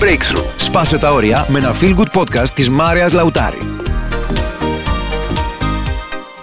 [0.00, 0.54] Breakthrough.
[0.56, 3.58] Σπάσε τα όρια με ένα feel good podcast της Μάριας Λαουτάρη.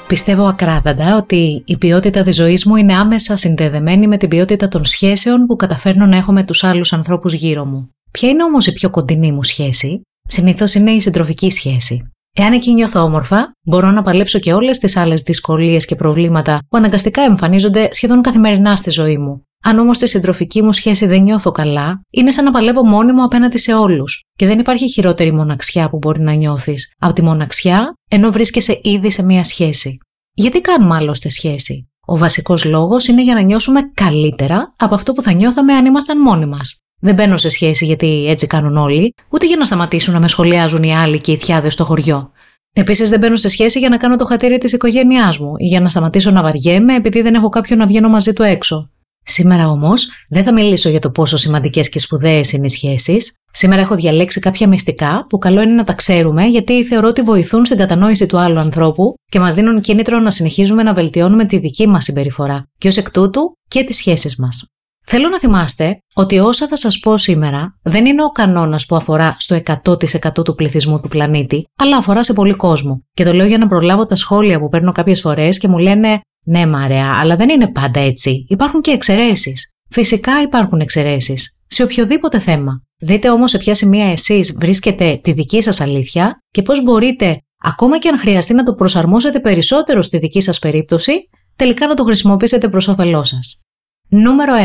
[0.07, 4.85] Πιστεύω ακράδαντα ότι η ποιότητα της ζωής μου είναι άμεσα συνδεδεμένη με την ποιότητα των
[4.85, 7.89] σχέσεων που καταφέρνω να έχω με τους άλλους ανθρώπους γύρω μου.
[8.11, 12.11] Ποια είναι όμως η πιο κοντινή μου σχέση; Συνήθως είναι η συντροφική σχέση.
[12.33, 16.77] Εάν εκεί νιώθω όμορφα, μπορώ να παλέψω και όλες τις άλλες δυσκολίες και προβλήματα που
[16.77, 19.46] αναγκαστικά εμφανίζονται σχεδόν καθημερινά στη ζωή μου.
[19.63, 23.57] Αν όμως στη συντροφική μου σχέση δεν νιώθω καλά, είναι σαν να παλεύω μόνιμο απέναντι
[23.57, 24.23] σε όλους.
[24.35, 29.11] Και δεν υπάρχει χειρότερη μοναξιά που μπορεί να νιώθεις από τη μοναξιά, ενώ βρίσκεσαι ήδη
[29.11, 29.97] σε μία σχέση.
[30.33, 35.21] Γιατί κάνουμε άλλωστε σχέση; Ο βασικός λόγος είναι για να νιώσουμε καλύτερα από αυτό που
[35.21, 36.79] θα νιώθαμε αν ήμασταν μόνοι μας.
[36.99, 40.83] Δεν μπαίνω σε σχέση γιατί έτσι κάνουν όλοι, ούτε για να σταματήσουν να με σχολιάζουν
[40.83, 42.31] οι άλλοι και οι θιάδες στο χωριό.
[42.73, 45.79] Επίσης, δεν μπαίνω σε σχέση για να κάνω το χατήρι της οικογένειάς μου ή για
[45.79, 48.91] να σταματήσω να βαριέμαι επειδή δεν έχω κάποιον να βγαίνω μαζί του έξω.
[49.29, 53.33] Σήμερα όμως δεν θα μιλήσω για το πόσο σημαντικές και σπουδαίες είναι οι σχέσεις.
[53.51, 57.65] Σήμερα έχω διαλέξει κάποια μυστικά που καλό είναι να τα ξέρουμε γιατί θεωρώ ότι βοηθούν
[57.65, 61.87] στην κατανόηση του άλλου ανθρώπου και μας δίνουν κίνητρο να συνεχίζουμε να βελτιώνουμε τη δική
[61.87, 64.65] μας συμπεριφορά και ως εκ τούτου και τις σχέσεις μας.
[65.09, 69.35] Θέλω να θυμάστε ότι όσα θα σας πω σήμερα δεν είναι ο κανόνας που αφορά
[69.39, 73.03] στο 100% του πληθυσμού του πλανήτη, αλλά αφορά σε πολύ κόσμο.
[73.13, 76.21] Και το λέω για να προλάβω τα σχόλια που παίρνω κάποιες φορές και μου λένε
[76.49, 78.45] «Ναι Μαρέα, αλλά δεν είναι πάντα έτσι.
[78.49, 79.71] Υπάρχουν και εξαιρέσεις.
[79.89, 81.59] Φυσικά υπάρχουν εξαιρέσεις.
[81.67, 82.81] Σε οποιοδήποτε θέμα.
[82.99, 87.99] Δείτε όμως σε ποια σημεία εσείς βρίσκετε τη δική σας αλήθεια και πώς μπορείτε, ακόμα
[87.99, 92.69] και αν χρειαστεί να το προσαρμόσετε περισσότερο στη δική σας περίπτωση, τελικά να το χρησιμοποιήσετε
[92.69, 93.61] προς όφελό σας.
[94.09, 94.59] Νούμερο 1.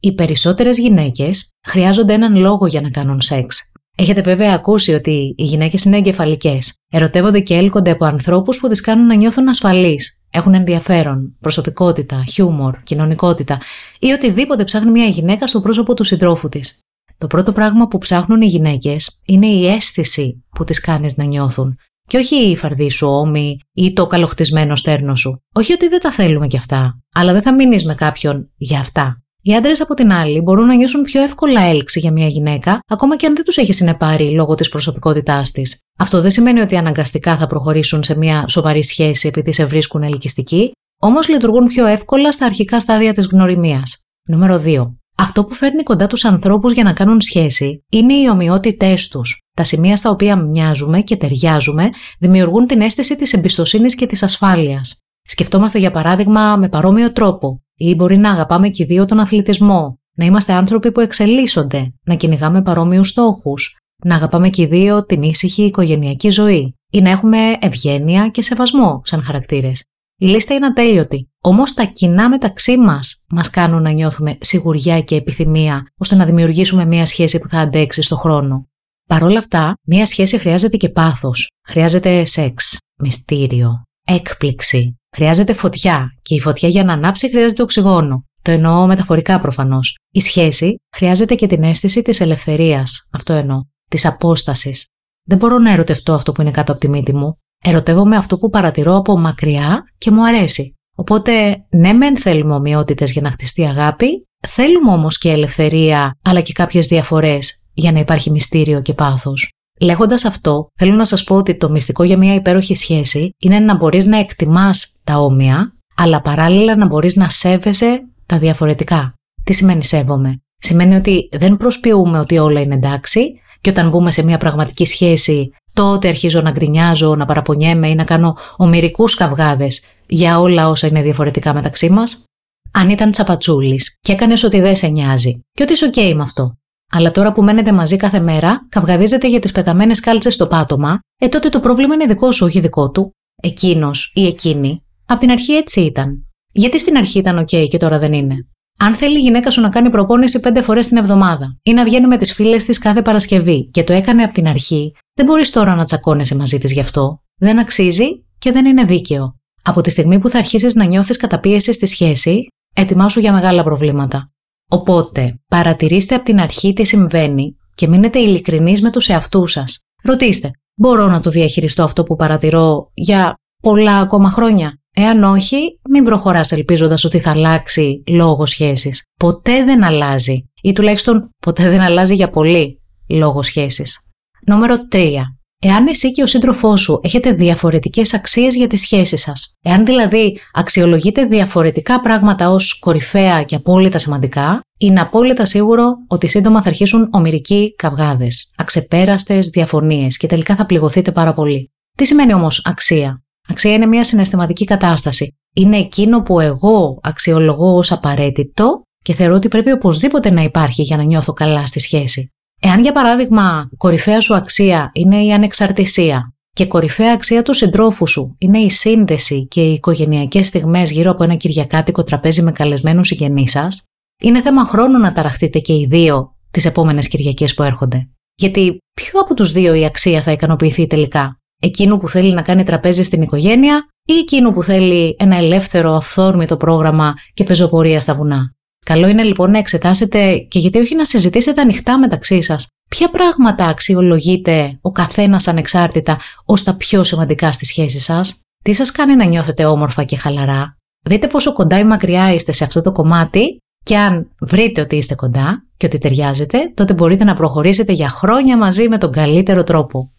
[0.00, 3.72] Οι περισσότερες γυναίκες χρειάζονται έναν λόγο για να κάνουν σεξ.
[3.96, 6.74] Έχετε βέβαια ακούσει ότι οι γυναίκες είναι εγκεφαλικές.
[6.92, 10.19] Ερωτεύονται και έλκονται από ανθρώπους που τις κάνουν να νιώθουν ασφαλείς.
[10.30, 13.58] Έχουν ενδιαφέρον, προσωπικότητα, χιούμορ, κοινωνικότητα
[13.98, 16.78] ή οτιδήποτε ψάχνει μια γυναίκα στο πρόσωπο του συντρόφου της.
[17.18, 21.78] Το πρώτο πράγμα που ψάχνουν οι γυναίκες είναι η αίσθηση που τις κάνεις να νιώθουν
[22.06, 25.42] και όχι η φαρδί σου ώμη ή το καλοχτισμένο στέρνο σου.
[25.54, 29.22] Όχι ότι δεν τα θέλουμε κι αυτά, αλλά δεν θα μείνεις με κάποιον για αυτά.
[29.42, 33.16] Οι άντρες από την άλλη μπορούν να νιώσουν πιο εύκολα έλξη για μια γυναίκα, ακόμα
[33.16, 35.80] και αν δεν τους έχει συνεπάρει λόγω της προσωπικότητάς της.
[35.98, 40.72] Αυτό δεν σημαίνει ότι αναγκαστικά θα προχωρήσουν σε μια σοβαρή σχέση επειδή σε βρίσκουν ελκυστικοί,
[41.00, 44.02] όμως λειτουργούν πιο εύκολα στα αρχικά στάδια της γνωριμίας.
[44.28, 44.94] Νούμερο 2.
[45.16, 49.40] Αυτό που φέρνει κοντά τους ανθρώπους για να κάνουν σχέση είναι οι ομοιότητές τους.
[49.56, 54.98] Τα σημεία στα οποία μοιάζουμε και ταιριάζουμε δημιουργούν την αίσθηση της εμπιστοσύνης και της ασφάλειας.
[55.22, 59.98] Σκεφτόμαστε για παράδειγμα με παρόμοιο τρόπο, ή μπορεί να αγαπάμε και οι δύο τον αθλητισμό,
[60.16, 65.22] να είμαστε άνθρωποι που εξελίσσονται, να κυνηγάμε παρόμοιους στόχους, να αγαπάμε και οι δύο την
[65.22, 69.84] ήσυχη οικογενειακή ζωή, ή να έχουμε ευγένεια και σεβασμό σαν χαρακτήρες.
[70.16, 71.30] Η λίστα είναι ατέλειωτη.
[71.40, 76.84] Όμως τα κοινά μεταξύ μας μας κάνουν να νιώθουμε σιγουριά και επιθυμία ώστε να δημιουργήσουμε
[76.84, 78.68] μια σχέση που θα αντέξει στο χρόνο.
[79.06, 81.50] Παρ' όλα αυτά, μια σχέση χρειάζεται και πάθος.
[81.68, 83.82] Χρειάζεται σεξ, μυστήριο,
[84.14, 84.98] έκπληξη.
[85.16, 88.24] Χρειάζεται φωτιά και η φωτιά για να ανάψει χρειάζεται οξυγόνο.
[88.42, 89.98] Το εννοώ μεταφορικά προφανώς.
[90.10, 93.08] Η σχέση χρειάζεται και την αίσθηση της ελευθερίας.
[93.12, 93.60] Αυτό εννοώ.
[93.88, 94.86] Της απόστασης.
[95.24, 97.38] Δεν μπορώ να ερωτευτώ αυτό που είναι κάτω από τη μύτη μου.
[97.64, 100.74] Ερωτεύομαι αυτό που παρατηρώ από μακριά και μου αρέσει.
[100.96, 106.52] Οπότε, ναι, μεν θέλουμε ομοιότητες για να χτιστεί αγάπη, θέλουμε όμως και ελευθερία, αλλά και
[106.52, 109.50] κάποιες διαφορές για να υπάρχει μυστήριο και πάθος.
[109.80, 113.76] Λέγοντας αυτό, θέλω να σας πω ότι το μυστικό για μια υπέροχη σχέση είναι να
[113.76, 119.14] μπορείς να εκτιμάς τα όμοια, αλλά παράλληλα να μπορείς να σέβεσαι τα διαφορετικά.
[119.44, 124.24] Τι σημαίνει σέβομαι; Σημαίνει ότι δεν προσποιούμε ότι όλα είναι εντάξει και όταν μπούμε σε
[124.24, 130.40] μια πραγματική σχέση τότε αρχίζω να γκρινιάζω, να παραπονιέμαι ή να κάνω ομοιρικού καυγάδες για
[130.40, 132.24] όλα όσα είναι διαφορετικά μεταξύ μας.
[132.72, 136.54] Αν ήταν τσαπατσούλης και έκανες ότι δεν σε νοιάζει, και ότι είσαι OK με αυτό.
[136.92, 141.28] Αλλά τώρα που μένετε μαζί κάθε μέρα, καυγαδίζετε για τις πεταμένες κάλτσες στο πάτωμα, ε
[141.28, 143.14] τότε το πρόβλημα είναι δικό σου, όχι δικό του.
[143.42, 146.26] Εκείνος ή εκείνη, απ' την αρχή έτσι ήταν.
[146.52, 148.36] Γιατί στην αρχή ήταν OK και τώρα δεν είναι;
[148.78, 152.06] Αν θέλει η γυναίκα σου να κάνει προπόνηση πέντε φορές την εβδομάδα ή να βγαίνει
[152.06, 155.74] με τις φίλες της κάθε Παρασκευή και το έκανε από την αρχή, δεν μπορείς τώρα
[155.74, 157.22] να τσακώνεσαι μαζί της γι' αυτό.
[157.36, 158.06] Δεν αξίζει
[158.38, 159.34] και δεν είναι δίκαιο.
[159.62, 164.29] Από τη στιγμή που θα αρχίσεις να νιώθεις καταπίεσης στη σχέση, ετοιμάσου για μεγάλα προβλήματα.
[164.70, 169.78] Οπότε, παρατηρήστε από την αρχή τι συμβαίνει και μείνετε ειλικρινείς με τους εαυτούς σας.
[170.02, 175.58] Ρωτήστε, μπορώ να το διαχειριστώ αυτό που παρατηρώ για πολλά ακόμα χρόνια; Εάν όχι,
[175.90, 179.02] μην προχωράς ελπίζοντας ότι θα αλλάξει λόγω σχέσης.
[179.16, 180.44] Ποτέ δεν αλλάζει.
[180.62, 184.00] Ή τουλάχιστον ποτέ δεν αλλάζει για πολύ λόγω σχέσης.
[184.46, 185.20] Νούμερο 3.
[185.62, 189.54] Εάν εσύ και ο σύντροφός σου έχετε διαφορετικές αξίες για τις σχέσεις σας.
[189.62, 196.62] Εάν δηλαδή αξιολογείτε διαφορετικά πράγματα ως κορυφαία και απόλυτα σημαντικά, είναι απόλυτα σίγουρο ότι σύντομα
[196.62, 201.72] θα αρχίσουν ομοιρικοί καυγάδες, αξεπέραστες διαφωνίες και τελικά θα πληγωθείτε πάρα πολύ.
[201.96, 205.36] Τι σημαίνει όμως αξία; Αξία είναι μια συναισθηματική κατάσταση.
[205.54, 210.96] Είναι εκείνο που εγώ αξιολογώ ως απαραίτητο και θεωρώ ότι πρέπει οπωσδήποτε να υπάρχει για
[210.96, 212.32] να νιώθω καλά στη σχέση.
[212.62, 218.34] Εάν για παράδειγμα κορυφαία σου αξία είναι η ανεξαρτησία και κορυφαία αξία του συντρόφου σου
[218.38, 223.50] είναι η σύνδεση και οι οικογενειακές στιγμές γύρω από ένα κυριακάτικο τραπέζι με καλεσμένους συγγενείς
[223.50, 223.84] σας,
[224.22, 228.08] είναι θέμα χρόνου να ταραχτείτε και οι δύο τις επόμενες Κυριακές που έρχονται.
[228.34, 232.62] Γιατί ποιο από τους δύο η αξία θα ικανοποιηθεί τελικά, εκείνου που θέλει να κάνει
[232.62, 238.54] τραπέζι στην οικογένεια ή εκείνου που θέλει ένα ελεύθερο αυθόρμητο πρόγραμμα και πεζοπορία στα βουνά;
[238.90, 243.66] Καλό είναι λοιπόν να εξετάσετε και γιατί όχι να συζητήσετε ανοιχτά μεταξύ σας ποια πράγματα
[243.66, 249.24] αξιολογείτε ο καθένας ανεξάρτητα ως τα πιο σημαντικά στη σχέση σας, τι σας κάνει να
[249.24, 253.96] νιώθετε όμορφα και χαλαρά; Δείτε πόσο κοντά ή μακριά είστε σε αυτό το κομμάτι και
[253.96, 258.88] αν βρείτε ότι είστε κοντά και ότι ταιριάζετε, τότε μπορείτε να προχωρήσετε για χρόνια μαζί
[258.88, 260.12] με τον καλύτερο τρόπο.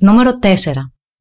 [0.00, 0.54] Νούμερο 4.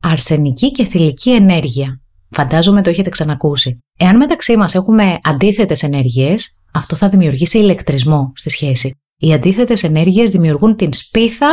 [0.03, 2.01] Αρσενική και θηλυκή ενέργεια.
[2.29, 3.79] Φαντάζομαι το έχετε ξανακούσει.
[3.99, 8.91] Εάν μεταξύ μας έχουμε αντίθετες ενέργειες, αυτό θα δημιουργήσει ηλεκτρισμό στη σχέση.
[9.19, 11.47] Οι αντίθετες ενέργειες δημιουργούν την σπίθα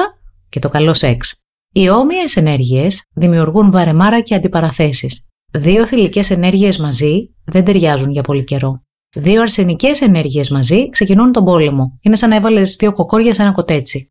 [0.49, 1.35] και το καλό σεξ.
[1.73, 5.29] Οι όμοιες ενέργειες δημιουργούν βαρεμάρα και αντιπαραθέσεις.
[5.53, 8.83] Δύο θηλυκές ενέργειες μαζί δεν ταιριάζουν για πολύ καιρό.
[9.17, 11.99] Δύο αρσενικές ενέργειες μαζί ξεκινούν τον πόλεμο.
[12.03, 14.09] Είναι σαν να έβαλες δύο κοκόρια σε ένα κοτέτσι.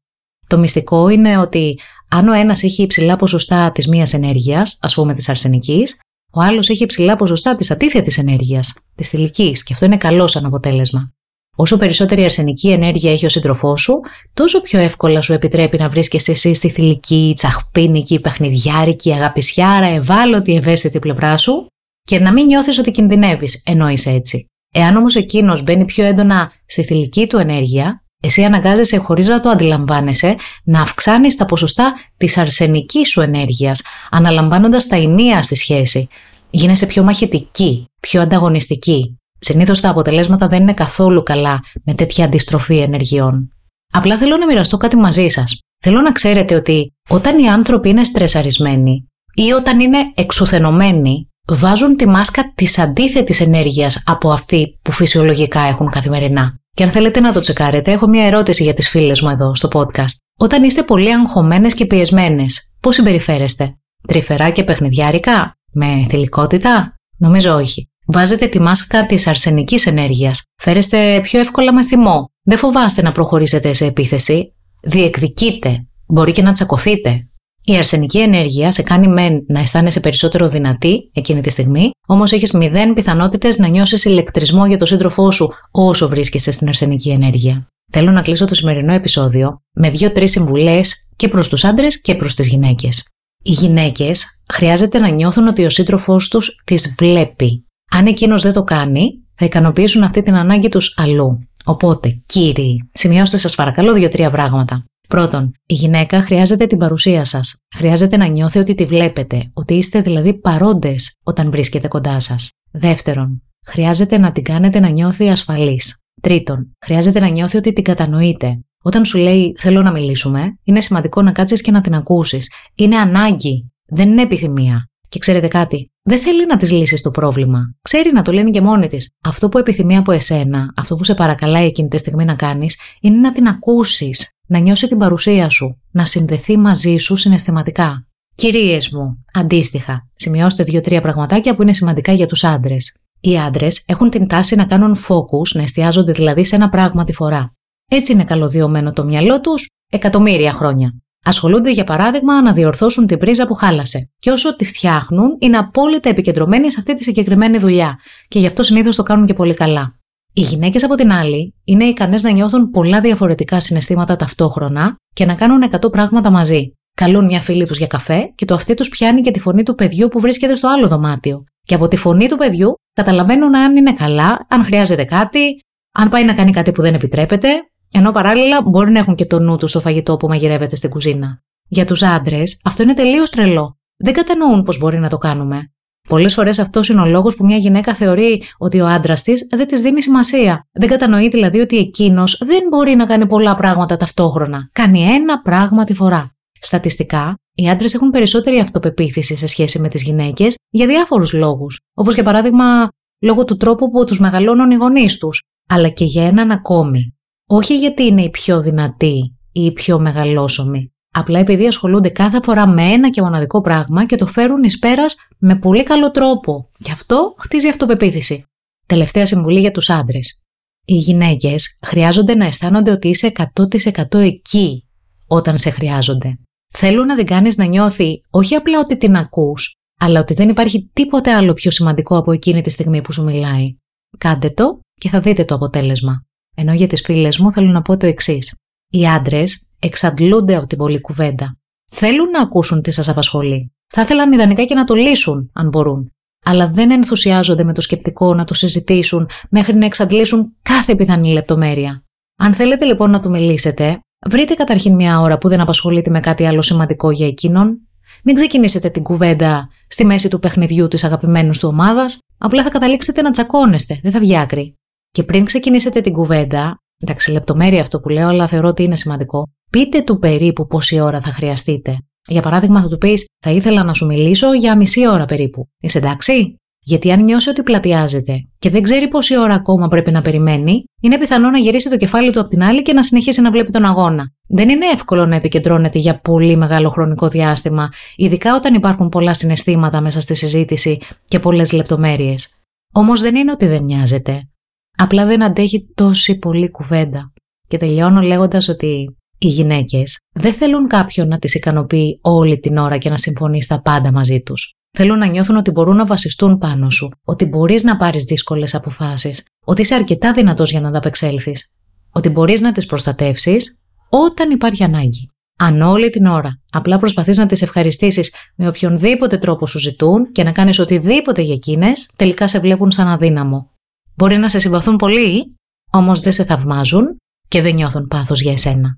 [0.48, 5.14] Το μυστικό είναι ότι αν ο ένας έχει υψηλά ποσοστά της μίας ενέργειας, ας πούμε
[5.14, 6.00] της αρσενικής,
[6.34, 10.46] ο άλλος έχει υψηλά ποσοστά της αντίθετη ενέργειας, της θηλυκής, και αυτό είναι καλό σαν
[10.46, 11.14] αποτέλεσμα.
[11.56, 14.00] Όσο περισσότερη αρσενική ενέργεια έχει ο σύντροφός σου,
[14.34, 21.00] τόσο πιο εύκολα σου επιτρέπει να βρίσκεσαι εσύ στη θηλυκή, τσαχπίνικη, παιχνιδιάρικη, αγαπησιάρα, ευάλωτη, ευαίσθητη
[21.00, 21.68] πλευρά σου
[22.02, 24.46] και να μην νιώθεις ότι κινδυνεύεις ενώ είσαι έτσι.
[24.74, 29.50] Εάν όμως εκείνος μπαίνει πιο έντονα στη θηλυκή του ενέργεια, εσύ αναγκάζεσαι χωρίς να το
[29.50, 33.82] αντιλαμβάνεσαι να αυξάνεις τα ποσοστά της αρσενικής σου ενέργειας,
[34.12, 36.08] αναλαμβάνοντας τα ενία στη σχέση.
[36.50, 39.18] Γίνεσαι πιο μαχητική, πιο ανταγωνιστική.
[39.40, 43.54] Συνήθως τα αποτελέσματα δεν είναι καθόλου καλά με τέτοια αντιστροφή ενεργειών.
[43.94, 45.60] Απλά θέλω να μοιραστώ κάτι μαζί σας.
[45.80, 52.08] Θέλω να ξέρετε ότι όταν οι άνθρωποι είναι στρεσαρισμένοι ή όταν είναι εξουθενωμένοι, βάζουν τη
[52.08, 56.63] μάσκα της αντίθετης ενέργειας από αυτή που φυσιολογικά έχουν καθημερινά.
[56.76, 59.70] Και αν θέλετε να το τσεκάρετε, έχω μια ερώτηση για τις φίλες μου εδώ στο
[59.74, 60.16] podcast.
[60.38, 63.78] Όταν είστε πολύ αγχωμένες και πιεσμένες, πώς συμπεριφέρεστε,
[64.08, 67.88] τρυφερά και παιχνιδιάρικα, με θηλυκότητα, νομίζω όχι.
[68.08, 70.42] Βάζετε τη μάσκα της αρσενικής ενέργειας.
[70.62, 72.30] Φέρεστε πιο εύκολα με θυμό.
[72.44, 74.54] Δεν φοβάστε να προχωρήσετε σε επίθεση.
[74.82, 75.88] Διεκδικείτε.
[76.08, 77.28] Μπορεί και να τσακωθείτε.
[77.66, 82.52] Η αρσενική ενέργεια σε κάνει μεν να αισθάνεσαι περισσότερο δυνατή εκείνη τη στιγμή, όμως έχεις
[82.52, 87.68] μηδέν πιθανότητες να νιώσεις ηλεκτρισμό για τον σύντροφό σου όσο βρίσκεσαι στην αρσενική ενέργεια.
[87.92, 92.36] Θέλω να κλείσω το σημερινό επεισόδιο με δύο-τρεις συμβουλές και προς τους άντρες και προς
[92.36, 93.08] τις γυναίκες.
[93.44, 97.68] Οι γυναίκες χρειάζεται να νιώθουν ότι ο σύντροφός τους τις βλέπει.
[97.92, 101.48] Αν εκείνος δεν το κάνει, θα ικανοποιήσουν αυτή την ανάγκη τους αλλού.
[101.66, 104.84] Οπότε, κύριοι, σημειώστε σας παρακαλώ δύο-τρία πράγματα.
[105.14, 107.58] Πρώτον, η γυναίκα χρειάζεται την παρουσία σας.
[107.76, 112.52] Χρειάζεται να νιώθει ότι τη βλέπετε, ότι είστε δηλαδή παρόντες όταν βρίσκεται κοντά σας.
[112.72, 116.00] Δεύτερον, χρειάζεται να την κάνετε να νιώθει ασφαλής.
[116.22, 118.60] Τρίτον, χρειάζεται να νιώθει ότι την κατανοείτε.
[118.84, 122.52] Όταν σου λέει Θέλω να μιλήσουμε, είναι σημαντικό να κάτσεις και να την ακούσεις.
[122.76, 124.90] Είναι ανάγκη, δεν είναι επιθυμία.
[125.10, 127.76] Και ξέρετε κάτι, δεν θέλει να της λύσεις το πρόβλημα.
[127.82, 129.12] Ξέρει να το λένε και μόνη της.
[129.24, 133.18] Αυτό που επιθυμεί από εσένα, αυτό που σε παρακαλάει εκείνη τη στιγμή να κάνεις, είναι
[133.18, 138.08] να την ακούσεις, να νιώσει την παρουσία σου, να συνδεθεί μαζί σου συναισθηματικά.
[138.36, 142.98] Κυρίες μου, αντίστοιχα, σημειώστε δύο-τρία πραγματάκια που είναι σημαντικά για τους άντρες.
[143.20, 147.14] Οι άντρες έχουν την τάση να κάνουν focus, να εστιάζονται δηλαδή σε ένα πράγμα τη
[147.14, 147.54] φορά.
[147.92, 150.94] Έτσι είναι καλωδιωμένο το μυαλό τους εκατομμύρια χρόνια.
[151.26, 154.12] Ασχολούνται για παράδειγμα να διορθώσουν την πρίζα που χάλασε.
[154.20, 158.00] Και όσο τη φτιάχνουν, είναι απόλυτα επικεντρωμένοι σε αυτή τη συγκεκριμένη δουλειά.
[158.28, 160.00] Και γι' αυτό συνήθως το κάνουν και πολύ καλά.
[160.36, 165.36] Οι γυναίκες από την άλλη είναι ικανές να νιώθουν πολλά διαφορετικά συναισθήματα ταυτόχρονα και να
[165.36, 166.74] κάνουν 100 πράγματα μαζί.
[166.96, 169.76] Καλούν μια φίλη τους για καφέ και το αυτή τους πιάνει και τη φωνή του
[169.76, 171.44] παιδιού που βρίσκεται στο άλλο δωμάτιο.
[171.62, 175.60] Και από τη φωνή του παιδιού καταλαβαίνουν αν είναι καλά, αν χρειάζεται κάτι,
[175.94, 177.50] αν πάει να κάνει κάτι που δεν επιτρέπεται,
[177.92, 181.44] ενώ παράλληλα μπορεί να έχουν και το νου τους στο φαγητό που μαγειρεύεται στην κουζίνα.
[181.68, 183.78] Για τους άντρες, αυτό είναι τελείως τρελό.
[183.98, 185.73] Δεν κατανοούν πώς μπορεί να το κάνουμε.
[186.10, 189.68] Πολλές φορές αυτός είναι ο λόγος που μια γυναίκα θεωρεί ότι ο άντρας της δεν
[189.68, 190.68] της δίνει σημασία.
[190.72, 194.70] Δεν κατανοεί δηλαδή ότι εκείνος δεν μπορεί να κάνει πολλά πράγματα ταυτόχρονα.
[194.72, 196.36] Κάνει ένα πράγμα τη φορά.
[196.60, 201.80] Στατιστικά, οι άντρες έχουν περισσότερη αυτοπεποίθηση σε σχέση με τις γυναίκες για διάφορους λόγους.
[201.94, 202.88] Όπως για παράδειγμα,
[203.22, 207.16] λόγω του τρόπου που τους μεγαλώνουν οι γονείς τους, αλλά και για έναν ακόμη.
[207.48, 212.68] Όχι γιατί είναι οι πιο δυνατοί ή οι πιο μεγαλόσωμοι, απλά επειδή ασχολούνται κάθε φορά
[212.68, 216.70] με ένα και μοναδικό πράγμα και το φέρουν εις πέρας με πολύ καλό τρόπο.
[216.78, 218.46] Γι' αυτό χτίζει αυτοπεποίθηση.
[218.86, 220.42] Τελευταία συμβουλή για τους άντρες.
[220.86, 224.88] Οι γυναίκες χρειάζονται να αισθάνονται ότι είσαι 100% εκεί
[225.28, 226.38] όταν σε χρειάζονται.
[226.74, 230.90] Θέλουν να την κάνεις να νιώθει όχι απλά ότι την ακούς, αλλά ότι δεν υπάρχει
[230.94, 233.76] τίποτε άλλο πιο σημαντικό από εκείνη τη στιγμή που σου μιλάει.
[234.18, 236.26] Κάντε το και θα δείτε το αποτέλεσμα.
[236.56, 238.56] Ενώ για τις φίλες μου θέλω να πω το εξής.
[238.90, 241.58] Οι άντρες εξαντλούνται από την πολλή κουβέντα.
[241.92, 243.74] Θέλουν να ακούσουν τι σας απασχολεί.
[243.88, 246.12] Θα ήθελαν ιδανικά και να το λύσουν, αν μπορούν.
[246.46, 252.04] Αλλά δεν ενθουσιάζονται με το σκεπτικό να το συζητήσουν μέχρι να εξαντλήσουν κάθε πιθανή λεπτομέρεια.
[252.38, 254.00] Αν θέλετε λοιπόν να του μιλήσετε,
[254.30, 257.78] βρείτε καταρχήν μια ώρα που δεν απασχολείται με κάτι άλλο σημαντικό για εκείνον.
[258.24, 263.22] Μην ξεκινήσετε την κουβέντα στη μέση του παιχνιδιού της αγαπημένου του ομάδας, απλά θα καταλήξετε
[263.22, 264.76] να τσακώνεστε, δεν θα βγει άκρη.
[265.12, 269.48] Και πριν ξεκινήσετε την κουβέντα, εντάξει, λεπτομέρεια αυτό που λέω, αλλά θεωρώ ότι είναι σημαντικό,
[269.74, 271.98] πείτε του περίπου πόση ώρα θα χρειαστείτε.
[272.28, 275.68] Για παράδειγμα, θα του πεις: Θα ήθελα να σου μιλήσω για μισή ώρα περίπου.
[275.80, 280.22] Είσαι εντάξει; Γιατί αν νιώσει ότι πλατιάζεται και δεν ξέρει πόση ώρα ακόμα πρέπει να
[280.22, 283.52] περιμένει, είναι πιθανό να γυρίσει το κεφάλι του από την άλλη και να συνεχίσει να
[283.52, 284.32] βλέπει τον αγώνα.
[284.48, 290.02] Δεν είναι εύκολο να επικεντρώνεται για πολύ μεγάλο χρονικό διάστημα, ειδικά όταν υπάρχουν πολλά συναισθήματα
[290.02, 292.56] μέσα στη συζήτηση και πολλές λεπτομέρειες.
[292.94, 294.50] Όμως δεν είναι ότι δεν νοιάζεται.
[294.98, 297.34] Απλά δεν αντέχει τόση πολύ κουβέντα.
[297.68, 302.98] Και τελειώνω λέγοντας ότι οι γυναίκες δεν θέλουν κάποιον να τις ικανοποιεί όλη την ώρα
[302.98, 304.74] και να συμφωνείς στα πάντα μαζί τους.
[304.98, 309.46] Θέλουν να νιώθουν ότι μπορούν να βασιστούν πάνω σου, ότι μπορείς να πάρεις δύσκολες αποφάσεις,
[309.66, 311.72] ότι είσαι αρκετά δυνατός για να ανταπεξέλθεις,
[312.12, 313.78] ότι μπορείς να τις προστατεύσεις
[314.10, 315.30] όταν υπάρχει ανάγκη.
[315.60, 320.44] Αν όλη την ώρα απλά προσπαθείς να τις ευχαριστήσεις με οποιονδήποτε τρόπο σου ζητούν και
[320.44, 323.72] να κάνεις οτιδήποτε για εκείνες, τελικά σε βλέπουν σαν αδύναμο.
[324.16, 325.58] Μπορεί να σε συμπαθούν πολύ,
[325.92, 328.98] όμως δεν σε θαυμάζουν και δεν νιώθουν πάθος για εσένα.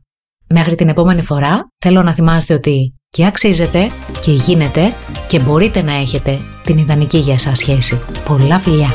[0.54, 3.88] Μέχρι την επόμενη φορά θέλω να θυμάστε ότι και αξίζετε
[4.22, 4.92] και γίνεται
[5.28, 8.00] και μπορείτε να έχετε την ιδανική για εσάς σχέση.
[8.28, 8.90] Πολλά φιλιά!